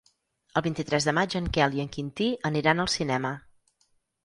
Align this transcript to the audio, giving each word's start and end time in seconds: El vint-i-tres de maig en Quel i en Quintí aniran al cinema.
El 0.61 0.63
vint-i-tres 0.67 1.07
de 1.09 1.13
maig 1.17 1.35
en 1.41 1.51
Quel 1.59 1.77
i 1.79 1.85
en 1.85 1.93
Quintí 1.97 2.31
aniran 2.53 2.85
al 2.87 2.93
cinema. 2.97 3.35